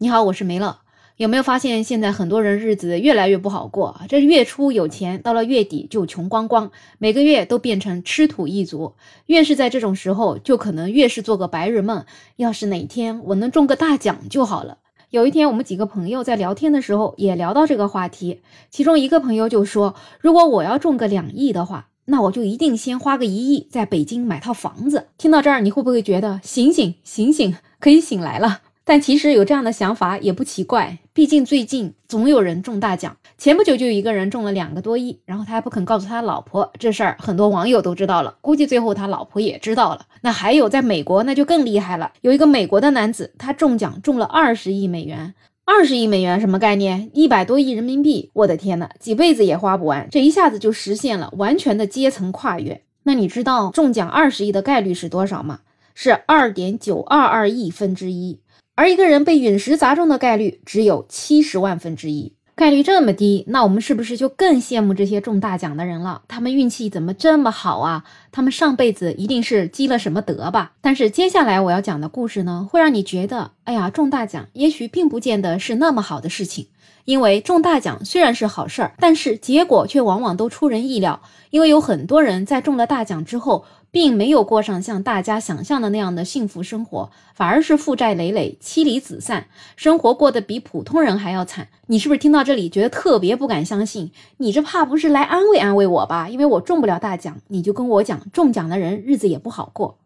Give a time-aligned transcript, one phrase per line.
[0.00, 0.78] 你好，我是梅乐。
[1.16, 4.00] 有没有发现现在很多人日子越来越不好过？
[4.08, 8.94] 这月初有钱，到了月底就穷光光，每个月都变成吃土一族。
[9.26, 12.04] 越是在这种时候，就可能越是做个白日梦。
[12.36, 14.78] 要是哪天我能中个大奖就好了。
[15.10, 28.60] 有一天，我们几个朋友在聊天的时候也聊到这个话题，其中一个朋友就说：“如果我要中个两亿的话，那我就一定先花个一亿在北京买套房子。”听到这儿，你会不会觉得醒醒醒醒，可以醒来了？
[28.88, 33.14] 但其实有这样的想法也不奇怪，毕竟最近总有人中大奖。
[33.36, 40.06] 前不久就有一个人中了两个多亿，然后他还不肯告诉他老婆这事儿，很多网友都知道了，估计最后他老婆也知道了。
[40.22, 45.34] 那还有在美国，那就更厉害了，有一个美国的男子，他中奖中了二十亿美元，
[45.66, 47.10] 二十亿美元什么概念？
[47.12, 52.80] 一百多亿人民币，我的天呐，几辈子也花不完，这一下子就实现了完全的阶层跨越。
[53.02, 55.60] 那你知道中奖二十亿的概率是多少吗？
[55.94, 58.38] 是二点九二二亿分之一。
[58.78, 66.22] 而一个人被陨石砸中的概率只有七十万分之一，概率这么低，那我们是不是就更羡慕这些中大奖的人了？
[66.28, 68.04] 他们运气怎么这么好啊？
[68.30, 70.74] 他们上辈子一定是积了什么德吧？
[70.80, 76.68] 但是接下来我要讲的故事呢，会让你觉得，哎呀，中大奖也许并不见得是那么好的事情。
[77.04, 81.20] 因为中大奖虽然是好事儿，但是结果却往往都出人意料。
[81.50, 83.64] 因为有很多人在中了大奖之后。
[83.90, 91.68] 并没有过上像大家想象的那样的幸福生活，反而是负债累累、妻离子散，生活过得比普通人还要惨。
[91.86, 94.10] 你是不是听到这里觉得特别不敢相信？
[94.36, 96.28] 你这怕不是来安慰安慰我吧？
[96.28, 99.96] 因为我中不了大奖，你就跟我讲中奖的人日子也不好过。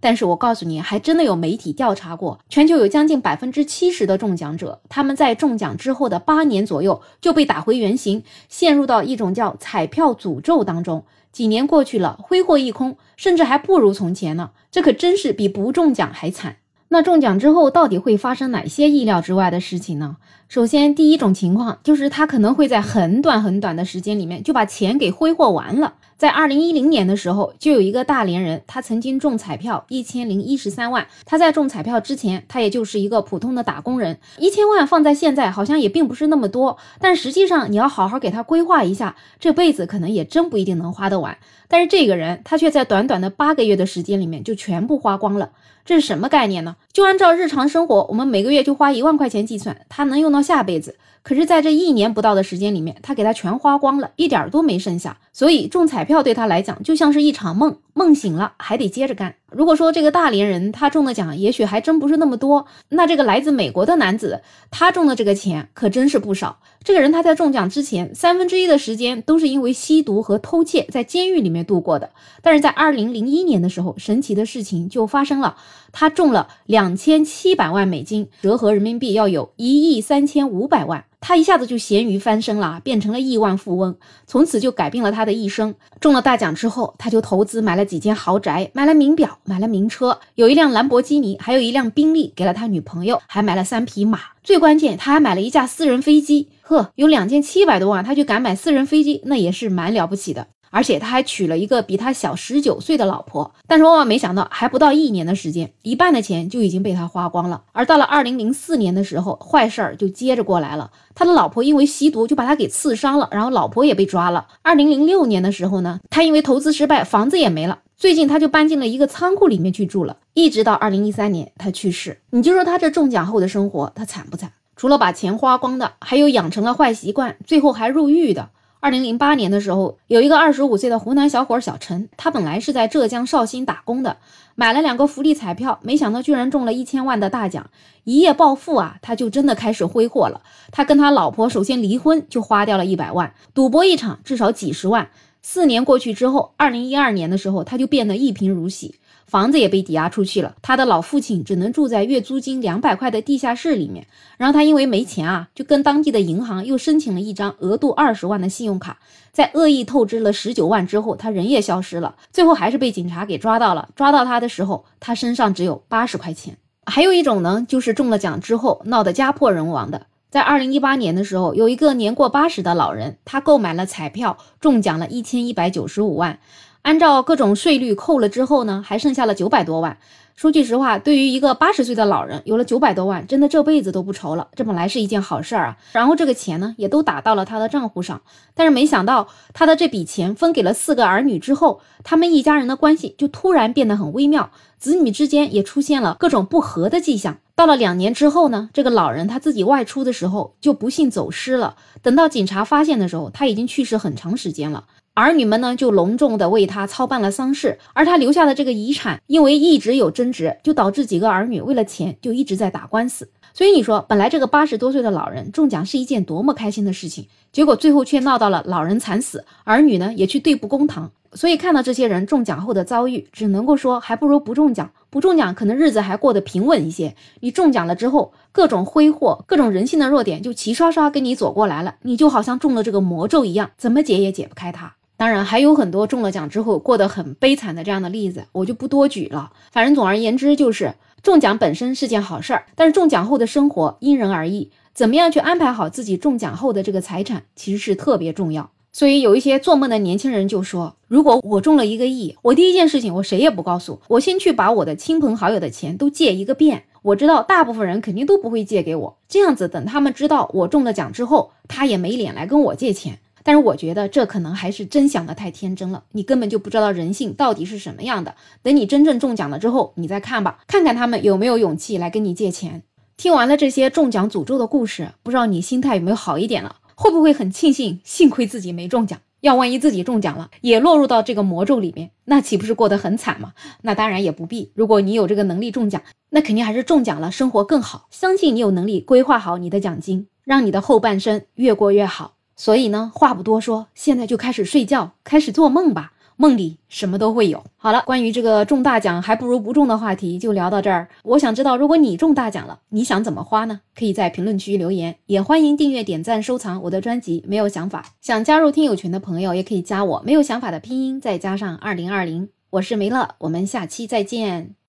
[0.00, 11.04] 但是我告诉你，还真的有媒体调查过，全球有将近百分之七十的中奖者，他们在中奖之后的八年左右就被打回原形，陷入到一种叫彩票诅咒当中。
[11.30, 14.50] 几年过去了，挥霍一空，甚至还不如从前呢。
[14.70, 16.56] 这可真是比不中奖还惨。
[16.88, 20.18] 那中奖之后，到底会发生哪些意料之外的事情呢？
[20.46, 25.94] 首先，第一种情况就是他可能会在很短很短的时间里面就把钱给挥霍完了。
[26.16, 31.06] 在二零一零年的时候，就有一个大连人，他曾经中彩票一千零一十三万。
[31.24, 34.18] 他在中彩票之前，他也就是一个普通的打工人。
[34.38, 41.36] 一千万放在现在好像也并不是那么多，但实际上你要好好给他规划一下，这辈子可能也真不一定能花得完。
[41.66, 45.50] 但是这个人，他却在短短的八个月的时间里面就全部花光了。
[45.84, 46.76] 这是什么概念呢？
[46.92, 50.96] 就按照日常生活，我们每个月就花一万块钱计算，他能用到下辈子。
[51.22, 55.18] 可是，在这一年不到的时间里面，他给他全花光了，一点都没剩下。
[55.32, 59.36] 所以，中彩票对他来讲就像是一场梦，梦醒了还得接着干。
[59.54, 66.58] 如果说这个大连人他中的奖也许还真不是那么多，那这个来自美国的男子他中的这个钱可真是不少。
[66.82, 72.10] 这个人他在中奖之前三分之一的时间都是因为吸毒和偷窃在监狱里面度过的，
[72.42, 75.56] 但是在二零零一年的时候，神奇的事情就发生了，
[75.92, 81.04] 他中了两千七百万美金，折合人民币要有一亿三千五百万。
[81.22, 83.96] 他一下子就咸鱼翻身了，变成了亿万富翁，
[84.26, 85.72] 从此就改变了他的一生。
[86.00, 94.18] 中了大奖之后，他就投资买了几间豪宅，买了名表，买了名车，有一辆兰博基尼，还有一辆宾利给了他女朋友，还买了三匹马。
[94.42, 96.48] 最关键，他还买了一架私人飞机。
[96.62, 100.48] 呵，有两千七百多万，他就敢买私人飞机，那也是蛮了不起的。
[100.72, 107.62] 而且他还娶了一个比他小十九岁的老婆，但是万万没想到，还不到一年的时间，一半的钱就已经被他花光了。
[107.72, 110.90] 而到了二零零四年的时候，坏事儿就接着过来了。
[111.14, 114.46] 他的老婆因为吸毒就把他给刺伤了，然后老婆也被抓了。
[114.62, 117.80] 二零零六年的时候呢，他因为投资失败，房子也没了。
[117.98, 122.18] 最近他就搬进了一个仓库里面去住了，一直到二零一三年他去世。
[122.30, 124.50] 你就说他这中奖后的生活，他惨不惨？
[124.74, 128.48] 除了把钱花光的，还有养成了坏习惯，最后还入狱的。
[128.82, 134.16] 二零零八年的时候，有一个二十五岁的湖南小伙小陈，他本来是在浙江绍兴打工的，
[134.56, 137.70] 买了两个福利彩票，没想到居然中了一千万的大奖，
[138.02, 138.96] 一夜暴富啊！
[139.00, 140.40] 他就真的开始挥霍了。
[140.72, 145.08] 他跟他老婆首先离婚，就花掉了一百万，赌博一场至少几十万。
[145.42, 148.94] 四年过去之后，二零一二年的时候，他就变得一贫如洗。
[149.26, 154.06] 房子也被抵押出去了，他的老父亲只能住在月租金两百块的地下室里面。
[154.36, 158.98] 然后他因为没钱啊，就跟当地的银行又申请了一张额度二十万的信用卡，
[159.32, 162.14] 在恶意透支了十九万之后，他人也消失了。
[162.30, 163.88] 最后还是被警察给抓到了。
[163.96, 166.58] 抓到他的时候，他身上只有八十块钱。
[166.84, 170.06] 还有一种呢，就是中了奖之后闹得家破人亡的。
[170.32, 176.38] 在二零一八年的时候，有一个年过八十的老人，他购买了彩票，中奖了一千一百九十五万。
[176.82, 179.96] 按照各种税率扣了之后呢，还剩下了九百多万。
[180.34, 184.48] 说句实话，对于一个八十岁的老人，有了九百多万，真的这辈子都不愁了。
[184.56, 185.76] 这本来是一件好事儿啊。
[185.92, 188.22] 然后这个钱呢，也都打到了他的账户上。
[188.54, 197.38] 但是没想到，他的这笔钱分给了四个儿女之后，他们一家人的关系就突然变得很微妙，子女之间也出现了各种不和的迹象。
[197.54, 201.76] 到了两年之后呢，这个老人他自己外出的时候就不幸走失了。
[202.00, 204.84] 等到警察发现的时候，他已经去世很长时间了。
[205.14, 213.28] 儿女们呢，就隆重的为他操办了丧事，而他留下的这个遗产，因为一直有争执，就导致几个儿女为了钱就一直在打官司。
[213.52, 221.10] 所以你说，本来这个八十多岁的老人中奖是一件多么开心的事情，结果最后却闹到了老人惨死，儿女呢也去对簿公堂。
[221.34, 224.90] 所以看到这些人中奖后的遭遇，只能够说还不如不中奖。
[225.10, 234.94] 不中奖可能日子还过得平稳一些，你中奖了之后，各种挥霍、各种人性的弱点就齐刷刷跟你走过来了，你就好像中了这个魔咒一样，怎么解也解不开它。
[235.22, 239.52] 当然还有很多中了奖之后过得很悲惨的这样的例子，我就不多举了。
[239.70, 248.70] 反正总而言之，就是中奖本身是件好事儿，但是中奖后的生活因人而异，怎么样去安排好自己中奖后的这个财产，其实是特别重要。
[248.92, 256.82] 所以有一些做梦的年轻人就说：“如果我中了一个亿，我第一件事情我谁也不告诉，我先去把我的亲朋好友的钱都借一个遍。
[257.02, 268.34] 我知道大部分人肯定都不会借给我，这样子等他们知道我中了奖之后，他也没脸来跟我借钱。”但是我觉得这可能还是真想的太天真了，你根本就不知道人性到底是什么样的。
[268.62, 272.82] 等你真正中奖了之后，你再看吧，看看他们有没有勇气来跟你借钱。
[273.16, 276.76] 听完了这些中奖诅咒的故事，不知道你心态有没有好一点了？
[276.94, 279.20] 会不会很庆幸，幸亏自己没中奖？
[279.40, 283.54] 要万一自己中奖了，也落入到这个魔咒里面，那岂不是过得很惨吗？
[283.82, 284.70] 那当然也不必。
[284.74, 286.00] 如果你有这个能力中奖，
[286.30, 288.06] 那肯定还是中奖了，生活更好。
[288.10, 292.34] 相信你有能力规划好你的奖金，让你的后半生越过越好。
[292.56, 296.12] 所以呢，话不多说，现在就开始睡觉，开始做梦吧。
[296.36, 297.62] 梦里什么都会有。
[297.76, 301.08] 好了，关于这个中大奖还不如不中的话题就聊到这儿。
[301.22, 303.80] 我想知道，如果你中大奖了，你想怎么花呢？
[303.94, 307.44] 可以在评论区留言，也欢迎订阅、点赞、收藏我的专辑。
[307.46, 310.22] 没有想法，想加入听友群的朋友也可以加我。
[310.24, 314.74] 没有想法的拼音再加上二零二零，我是梅乐，我们下期再见。